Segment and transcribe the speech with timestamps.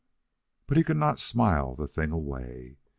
[0.65, 2.79] But he could not smile the thing away.